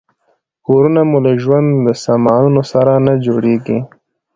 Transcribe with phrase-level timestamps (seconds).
[0.65, 3.77] کورونه مو له ژوند له سامانونو سره نه جوړیږي.